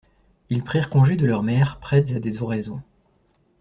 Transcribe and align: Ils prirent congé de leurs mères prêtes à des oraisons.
Ils 0.49 0.63
prirent 0.63 0.89
congé 0.89 1.15
de 1.15 1.27
leurs 1.27 1.43
mères 1.43 1.77
prêtes 1.79 2.13
à 2.13 2.19
des 2.19 2.41
oraisons. 2.41 2.81